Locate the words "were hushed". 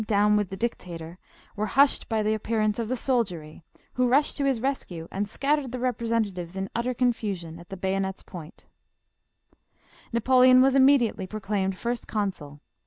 1.55-2.09